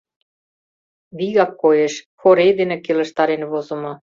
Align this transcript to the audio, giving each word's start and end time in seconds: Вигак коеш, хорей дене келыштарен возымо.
Вигак 1.17 1.51
коеш, 1.61 1.93
хорей 2.21 2.51
дене 2.59 2.75
келыштарен 2.85 3.41
возымо. 3.51 3.93